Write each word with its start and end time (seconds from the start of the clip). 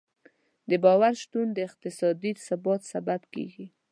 د 0.69 0.71
باور 0.83 1.13
شتون 1.21 1.47
د 1.53 1.57
اقتصادي 1.67 2.31
ثبات 2.47 2.81
سبب 2.91 3.21
کېږي. 3.33 3.65